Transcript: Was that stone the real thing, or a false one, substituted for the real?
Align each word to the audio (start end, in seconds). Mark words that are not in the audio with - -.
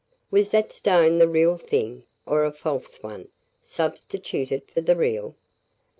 Was 0.31 0.49
that 0.49 0.71
stone 0.71 1.19
the 1.19 1.27
real 1.27 1.59
thing, 1.59 2.05
or 2.25 2.43
a 2.43 2.51
false 2.51 3.03
one, 3.03 3.27
substituted 3.61 4.63
for 4.73 4.81
the 4.81 4.95
real? 4.95 5.35